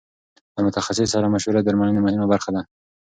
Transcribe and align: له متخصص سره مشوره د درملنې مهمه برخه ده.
له 0.55 0.61
متخصص 0.67 1.07
سره 1.15 1.27
مشوره 1.33 1.59
د 1.61 1.65
درملنې 1.67 2.01
مهمه 2.05 2.25
برخه 2.33 2.49
ده. 2.55 2.61